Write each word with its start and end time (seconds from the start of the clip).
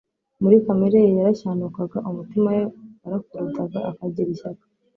Muri 0.41 0.55
kamere 0.65 0.97
ye 1.05 1.09
yarashyanukaga, 1.17 1.97
umutima 2.09 2.47
we 2.55 2.63
warakurudaga, 3.01 3.77
akagira 3.91 4.29
ishyaka, 4.35 4.63